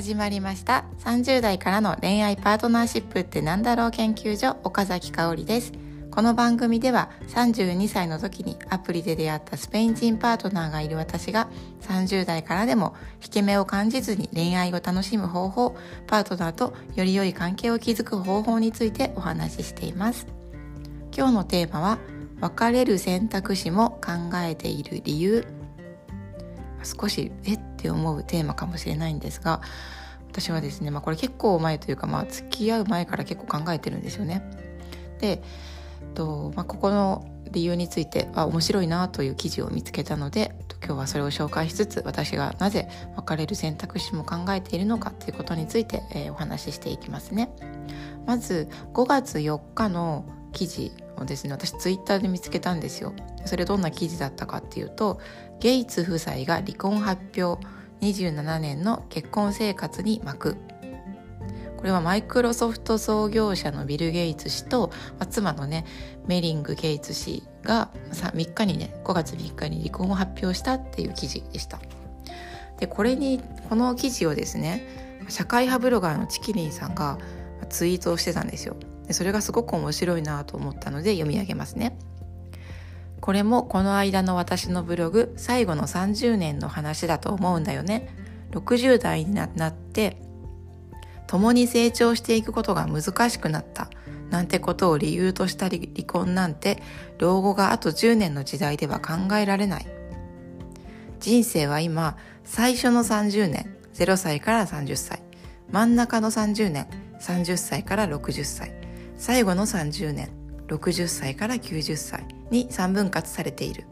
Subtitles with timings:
[0.00, 0.86] 始まりました。
[1.00, 5.74] 30代からの恋愛パートナーシップってなんだろう研究所岡崎香織です。
[6.10, 11.50] この番組では32歳の時にアプリで出会ったスペイン人パートナーがいる私が
[11.82, 20.26] 30代からでも引け目を感じずに恋愛を楽しむ方法パートナーとより良い関係を築く方法についてお話ししています。
[21.14, 21.98] 今日のテーマは
[22.40, 25.59] 別れる選択肢も考えている理由。
[26.84, 27.54] 少しえ？
[27.54, 29.62] って思うテーマかもしれないんですが
[30.30, 34.42] 私はですね、まあ、これ結構前というか、まあ、付き合う前から結構考えてるんですよね。
[35.18, 35.42] で、
[36.14, 47.50] とまあ、ここの理由については面白いなという記事を見つけたので今日はそれを紹介しつつ私がなぜ別れる選択肢も考えているのかということについて、えー、お話ししていきますね。
[48.26, 51.52] まず5月4日の記事をですね。
[51.52, 53.12] 私ツイッターで見つけたんですよ。
[53.44, 55.20] それどんな記事だったかっていうと
[55.60, 57.64] ゲイツ夫妻が離婚発表
[58.00, 60.56] 27年の結婚生活に幕
[61.80, 65.86] これはマイクロソフト創業者のビル・ゲイツ氏と、まあ、妻のね
[66.26, 71.80] メリング・ゲイツ氏が3日にね5月3日に離婚を発表したっていう記事でした。
[72.78, 74.82] でこれにこの記事をですね
[75.28, 77.18] 社会派ブロガーのチキリンさんが
[77.70, 78.76] ツイートをしてたんですよ。
[79.12, 81.98] それがすごく面白いなと思ったので読み上げますね
[83.20, 88.08] これもこの間の私のブログ最後の30年の話だと思うんだよね。
[88.52, 90.16] 60代になって
[91.28, 93.88] 共に成長していくことが難しくなった
[94.30, 96.82] なんてことを理由とした離婚なんて
[97.18, 99.86] 老後があと10年の時代では考えられない。
[101.20, 105.22] 人生は今最初の30年0歳から30歳
[105.70, 106.88] 真ん中の30年
[107.20, 108.79] 30歳から60歳
[109.20, 110.30] 最後の30年
[110.68, 113.84] 60歳から90歳に3分割されている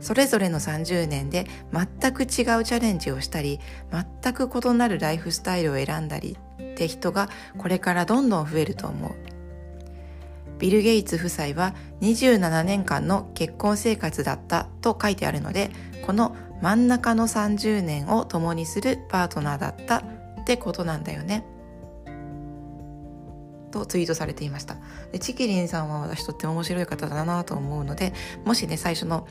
[0.00, 3.58] それぞれの30年で全く違うチャレンジをしたり
[3.90, 9.12] 全く異なるライフスタイルを選んだりって人がこれからどんどん増えると思う
[10.60, 15.72] ビル・ゲイツ夫妻は27年間の結婚生活だったと書いてあるので
[16.06, 21.44] この真ん中の30年を共にするパートナーだったってことなんだよね。
[23.72, 24.76] とツイートされていました
[25.10, 28.12] でチキリンさんは私とっても面白い方だなと思うので
[28.44, 29.26] もしね最初の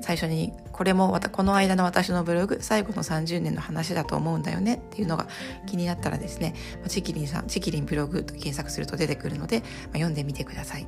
[0.00, 5.28] 最初にこれもこの間の私のブログ最後の30年の話だと思うんだよねっていうのが
[5.66, 6.54] 気になったらですね
[6.88, 10.86] チキリンさんチキリンブログと検索すると出てくるので、ま、読んでみてください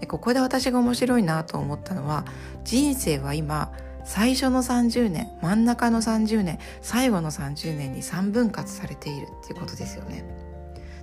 [0.00, 2.24] でここで私が面白いなと思ったのは
[2.64, 3.72] 人生は今
[4.04, 10.47] 最初の30年真ん中の30年最後の30年に3分割されているっていうことですよね。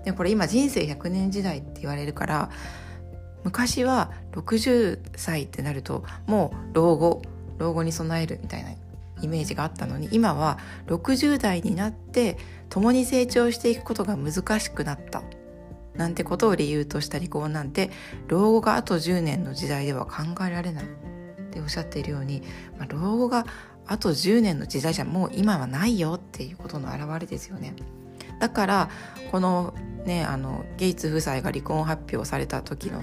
[0.05, 2.49] でこれ今人生100年時代って言われるから
[3.43, 7.21] 昔は60歳ってなるともう老後
[7.57, 8.71] 老後に備えるみたいな
[9.21, 10.57] イメージがあったのに今は
[10.87, 12.37] 60代になって
[12.69, 15.23] 共に成長していくことが難しくなった
[15.95, 17.89] なんてことを理由とした離婚なんて
[18.27, 20.87] 老後があと10年の時代では考えられないっ
[21.51, 22.41] ておっしゃっているように、
[22.77, 23.45] まあ、老後が
[23.87, 27.75] あと10年の時代じゃもう今はないよっていうことの表れですよね。
[28.39, 28.89] だから
[29.31, 29.73] この
[30.05, 33.01] ねあのゲイツ夫妻が離婚発表された時の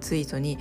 [0.00, 0.58] ツイートに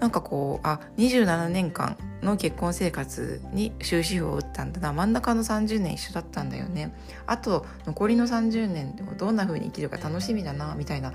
[0.00, 6.94] なんかこうあ27年間の結婚生活に終止符を打ったんだな真ん中の30年一緒だったんだよね
[7.26, 11.12] あと残りの30年でもどんな風に生きるか楽しみだなみたいな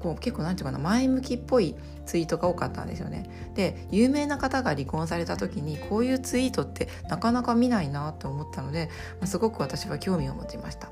[0.00, 1.76] こう結構なんていうかな前向きっぽい
[2.06, 3.52] ツイートが多かったんですよね。
[3.54, 8.88] で有名な方が離婚された時にこういうツイートってなかなか見ないなと思ったので、
[9.24, 10.90] すごく私は興味を持ちました。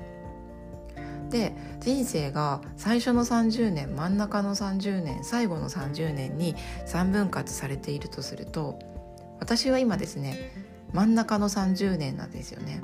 [1.29, 6.55] で人生が最初の30年真ん中の30年最後の30年に
[6.87, 8.79] 3分割されているとすると
[9.39, 10.51] 私は今ですね
[10.93, 12.81] 真ん中の30年なんですよね。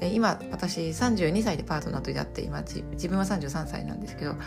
[0.00, 4.40] で今私32歳でパートナーと出会って今自分は33歳なんですけど、ま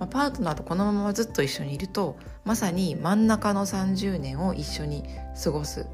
[0.00, 5.04] あ、パートナーとこのままずっと一緒にいるとまさに真ん中の30年を一緒に
[5.42, 5.86] 過ごす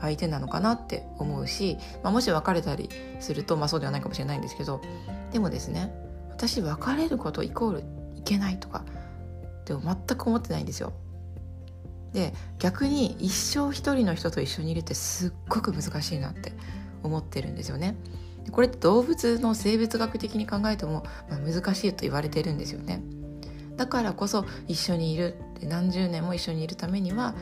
[0.00, 2.88] 相手なのかなって思うし、まあ、もし別れたり
[3.18, 4.80] すると、まあ、そうではないかもしれないんですけど
[5.32, 5.92] でもですね
[6.42, 7.84] 私別れることイコール
[8.16, 8.84] いけないとか
[9.64, 10.92] でも全く思ってないんですよ。
[12.12, 16.52] で逆に一生一人の人と一緒にいるってすっごく難しいなって
[17.04, 17.96] 思ってるんですよね。
[18.50, 23.00] これって動物の生物学的に考えても、まあ、難しいと言われてるんですよね。
[23.76, 27.36] だからこそ一緒にいる何十年も一緒にいるためには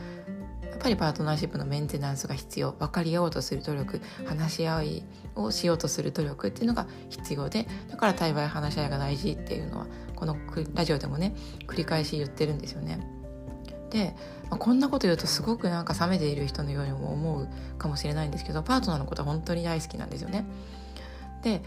[0.81, 5.03] ぱりパートナーシップのメンテナンスが必要分かり合おうとする努力話し合い
[5.35, 10.35] をしようとする努力っていうのが必要でだから対話や話し合いが大事っていうのはこの
[10.73, 11.35] ラジオでもね
[11.67, 12.99] 繰り返し言ってるんですよね。
[13.91, 14.15] で、
[14.49, 17.47] まあ、こんなこと言うとすごくなんか冷めている人のようにも思う
[17.77, 20.45] かもしれないんですけどパートナーのことは本当に大好きなんですよね。
[21.43, 21.61] で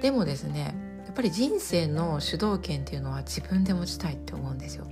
[0.00, 0.74] でもですね
[1.04, 4.86] やっぱり人生の主導権っていうのは自分で持ちたいって思うんですよ。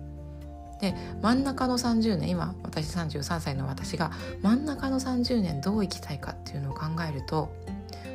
[0.82, 4.10] で真ん中の30年今私33歳の私が
[4.42, 7.54] 真ん中の30年どう生きたいかっていうのを考えると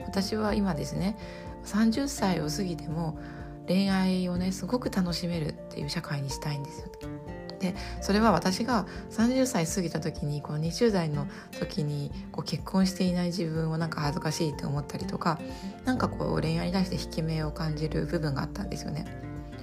[0.06, 1.18] 私は今ですね
[1.64, 3.18] 30歳を過ぎても
[3.68, 6.88] 恋愛をねすごく楽しめるっていう社会にしたいんですよ。
[7.60, 11.25] でそれは私が30歳過ぎた時にこう20代の
[11.60, 15.40] 時にこう結婚していない自分をなんか恥ずかしいって思ったりとか
[15.86, 19.06] 何かこう恋愛に対して引け目を感じる部分があったんですよね。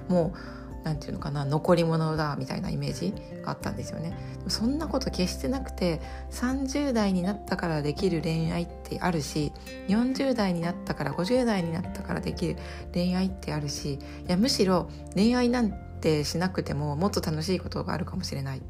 [0.09, 3.11] もうなんていうのかな残り物だみたいなイメージ
[3.43, 4.15] があったんですよね
[4.47, 5.99] そんなこと決してなくて
[6.29, 9.51] 30代になったからできる恋愛ってあるし
[9.87, 12.57] 40代になったから50代になったからできる
[12.93, 18.61] 恋愛ってあるしいやむしろ恋愛なんてしなくてももっと楽しいことがあるかもしれない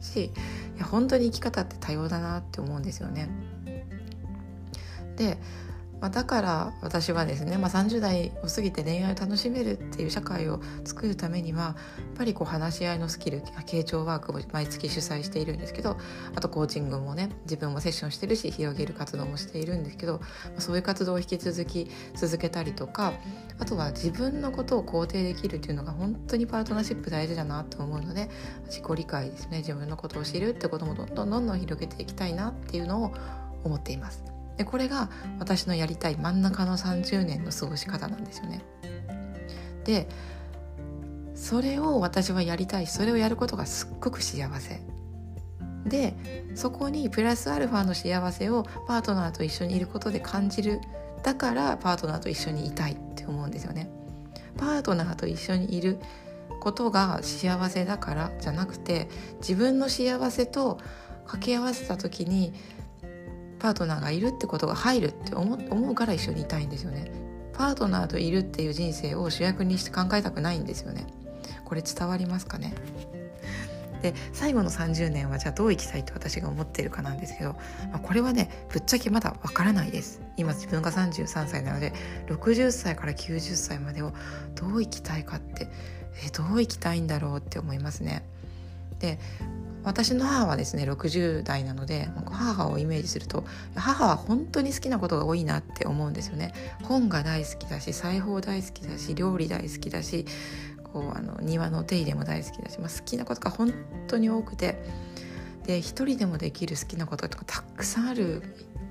[0.00, 3.30] しいや本当に生き方って多様だなって思うんですよね。
[5.16, 5.38] で
[6.04, 11.74] まあ、だから私はですね、まあ、30代を過ぎて恋愛を楽しめるっていう社会を作るためにはやっ
[12.18, 15.96] ぱりこう話し合いのスキル傾聴ワークを毎月主催しているんですけど
[16.34, 20.20] あとコーチングもね自分もセッションしてるし広げる活動もしているんですけど、ま
[20.58, 23.14] あ、そういう活動を引き続き続けたりとか
[23.58, 28.28] あとは自分のことを肯定できるっていうのが本当にパートナーシップ大事だなと思うので
[28.66, 33.14] 自己理解ですね自分のことを知るってこともどんどんどんどん広げていきたいなっていうのを
[33.64, 34.33] 思っています。
[34.56, 38.62] でこれが私のやりたい真ん中の30年の過ごし方なんですよね。
[39.84, 40.08] で
[41.34, 44.80] それを私はやりたいそれをやることがすっごく幸せ
[45.84, 46.14] で
[46.54, 50.80] そこにプラスアルファの幸せをパートナーと一緒にいることで感じる
[51.22, 53.90] だからパートナーと一緒にいたいって思うんですよね。
[54.56, 55.98] パートナーと一緒にいる
[56.60, 59.08] ことが幸せだからじゃなくて
[59.38, 60.78] 自分の幸せと
[61.24, 62.54] 掛け合わせた時に
[63.64, 67.10] パートナーがいるってことが入るって思うから一緒にいたいんですよね。
[67.54, 71.06] パートナーといるっていう人生を主役にして考えたくないんですよね。
[71.64, 72.74] これ伝わりますかね？
[74.02, 77.54] で最後の30年はじゃあどう生きたいと私が思っているかなんですけど、
[77.90, 80.20] まあ、これはねぶっちゃけまだわからないです。
[80.36, 81.94] 今自分が33歳なので
[82.26, 84.12] 60歳から90歳までを
[84.56, 85.68] どう生きたいかって
[86.22, 88.26] えどう生きたいんだろうって思いますね。
[88.98, 89.18] で
[89.84, 93.44] 私の母はですね60代なので母をイメージすると
[93.74, 96.52] 母は本当に好きなことが多いなって思うんですよね。
[96.82, 100.24] 本が大好きだし裁縫大好きだし料理大好きだし
[100.92, 103.74] こうあの庭の手入れも大好きだし、まあ、好きなことが本
[104.06, 104.78] 当に多くて
[105.66, 108.42] で一人でもできる好きなこととかたくさんある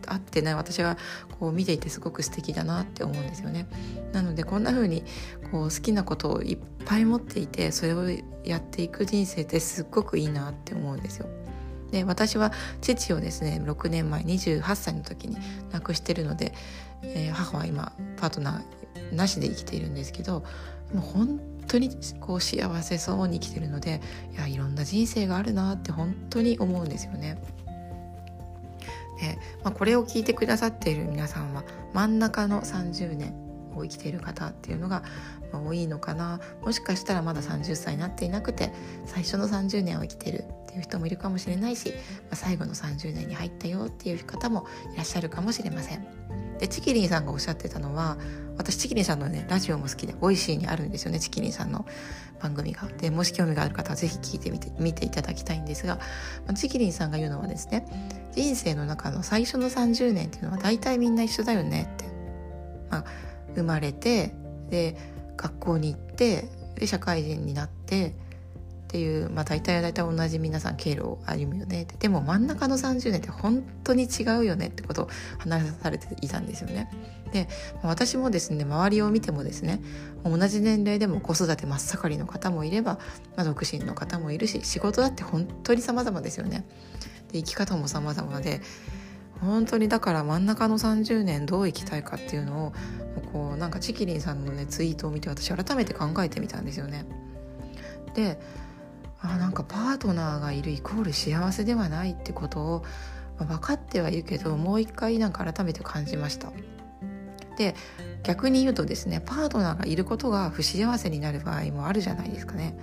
[0.07, 0.97] あってね私は
[1.39, 3.67] こう見ていてすごく素敵だなって思うんですよね。
[4.11, 5.03] なのでこんな風に
[5.51, 8.09] こう好きなことをいっぱい持っていてそれを
[8.43, 11.27] やっていく人生ってすっごくいいなって思うんですよ。
[11.91, 15.37] で私は父をですね6年前28歳の時に
[15.71, 16.53] 亡くしてるので、
[17.03, 20.43] えー、母は今パートナーなしで生きているんですけど
[20.91, 21.89] もう本当に
[22.19, 24.01] こう幸せそうに生きてるので
[24.33, 27.41] いやいろんな人生があるなって本当に思うんですよね。
[29.19, 31.63] で、まあ、これを聞いてくださっている皆さんは
[31.93, 33.33] 真ん中の30年
[33.75, 35.03] を生きている方っていうのが
[35.51, 38.71] 多いのかなもしかしたらまだ30歳になっていなくて
[39.05, 41.95] 最初の30年を生きてるっていう人もいるかもしれないし、ま
[42.31, 46.42] あ、最後の30年に入ったよっていう方もいらっしゃるかもしれません。
[46.63, 48.17] でちきりんさんがおっしゃってたのは
[48.55, 51.85] 私ちきりんさんのねラジオも好きで Voicy にあるんですよねちきりんさんの
[52.41, 52.87] 番組が。
[52.87, 55.97] でもし興味がある方は是非聞いてみて見ていただきたいんですが、
[56.45, 57.85] まあ、チキリンさんが言うのはですね
[58.31, 62.05] 人生の中の最初の30年っていうのは大体みんな一緒だよねって、
[62.89, 63.05] まあ、
[63.55, 64.33] 生まれて
[64.69, 64.95] で
[65.35, 68.15] 学校に行ってで社会人になって
[68.93, 75.09] ていう、まあ、大体大体同じ皆さん経路を歩むよねでも真ん中の30年って本当に違うよねってことを
[75.39, 76.91] 話されていたんですよね。
[77.31, 77.47] で
[77.81, 79.81] 私もですね周りを見てもですね
[80.23, 82.99] 同じ年齢でも子育て真っ盛りの方もいれば、
[83.35, 86.63] まあ、独身の方もいるし仕事だって本当に様々ですよね。
[87.31, 88.61] で生き方も様々で
[89.41, 92.73] 本当にだから真ん中の30年どう生きたいかっていうのを
[93.33, 97.07] こうなんかチキリンさんのねツイートを見て私改めて考えてみたんですよね。
[98.13, 98.39] で
[99.23, 102.85] あなんかパートナーがいるイコール幸せではないってことを、
[103.39, 106.51] まあ、分かってはいるけどもう一回なんか改めて感じました。
[107.57, 107.75] で
[108.23, 112.77] 逆に言うとですねパートナーがいることが不幸せになる場合もあるじゃないですかね。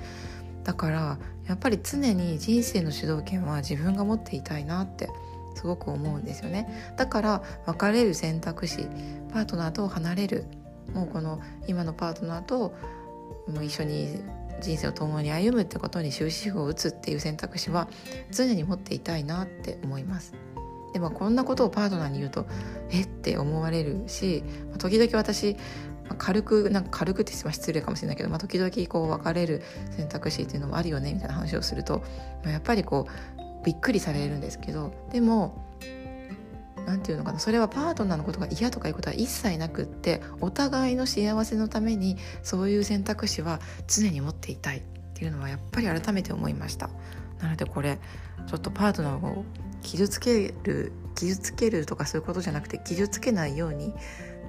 [0.64, 5.08] だからやっぱり常に人生の主導権は自分が持っていたいなって
[5.54, 8.86] すごく思うんですよねだから別れる選択肢
[9.32, 10.44] パートナーと離れる
[10.94, 12.74] もうこの今のパートナーと
[13.48, 14.22] もう一緒に
[14.60, 17.88] 人生を共に歩むってことに終止符を打つっていう選択肢は
[18.30, 20.34] 常に持っていたいなって思います。
[20.92, 22.46] でもこんなことをパートナーに言うと
[22.90, 24.42] えって思われるし
[24.78, 25.56] 時々私
[26.18, 29.62] 軽くなんか軽くって失礼かもしれないけど、まあ、時々こう別れる
[29.92, 32.02] 選択肢っていうのもあるよねみたいな話をすると、
[32.42, 35.69] まあ、やっぱりこうびっくりされるんですけどでも
[36.86, 44.82] 何て言うのかなそれはパートナーのことが嫌とかいうことは一切なくってお互いの幸せのためにそういう選択肢は常に持っていたいっ
[45.14, 46.90] ていうのはやっぱり改めて思いました
[47.40, 47.98] なのでこれ
[48.46, 49.44] ちょっとパートナーを
[49.82, 53.92] 傷つける傷つけるとかそういうことじゃなくて傷つけないように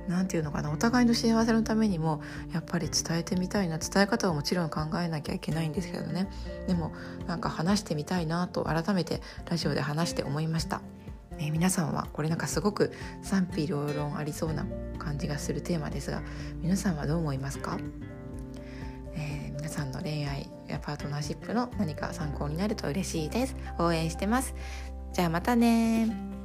[0.07, 2.21] 何て言うのかなお互いの幸せのためにも
[2.53, 6.29] やっぱり伝えてみたいな伝え方はもちろん考えなきゃいけないんですけどね
[6.67, 6.91] でも
[7.27, 10.81] なんか話してみたいなと改めてラジオで話して思いました。
[11.41, 12.93] えー、皆さんはこれなんかすごく
[13.23, 14.65] 賛否両論ありそうな
[14.99, 16.21] 感じがするテーマですが
[16.61, 17.79] 皆さんはどう思いますか、
[19.15, 23.55] えー、皆さんの恋愛やパートナーシップの何か参考になると嬉しいです。
[23.79, 24.53] 応援してます。
[25.13, 26.40] じゃあまたね